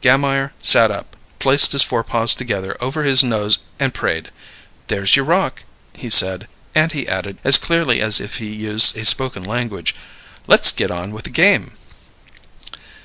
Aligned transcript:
Gammire 0.00 0.52
"sat 0.62 0.92
up," 0.92 1.16
placed 1.40 1.72
his 1.72 1.82
forepaws 1.82 2.34
together 2.36 2.76
over 2.80 3.02
his 3.02 3.24
nose 3.24 3.58
and 3.80 3.92
prayed. 3.92 4.30
"There's 4.86 5.16
your 5.16 5.24
rock," 5.24 5.64
he 5.92 6.08
said. 6.08 6.46
And 6.72 6.92
he 6.92 7.08
added, 7.08 7.38
as 7.42 7.58
clearly 7.58 8.00
as 8.00 8.20
if 8.20 8.36
he 8.36 8.46
used 8.52 8.96
a 8.96 9.04
spoken 9.04 9.42
language, 9.42 9.96
"Let's 10.46 10.70
get 10.70 10.92
on 10.92 11.10
with 11.10 11.24
the 11.24 11.30
game!" 11.30 11.72